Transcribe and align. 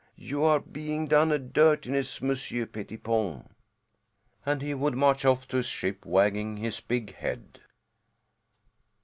You 0.17 0.43
are 0.45 0.59
being 0.59 1.05
done 1.07 1.31
a 1.31 1.37
dirtiness, 1.37 2.23
Monsieur 2.23 2.65
Pettipon." 2.65 3.51
And 4.47 4.63
he 4.63 4.73
would 4.73 4.95
march 4.95 5.25
off 5.25 5.47
to 5.49 5.57
his 5.57 5.67
ship, 5.67 6.07
wagging 6.07 6.57
his 6.57 6.79
big 6.79 7.13
head. 7.13 7.61